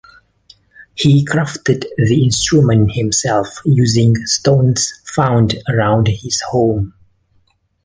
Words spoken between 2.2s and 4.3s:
instrument himself using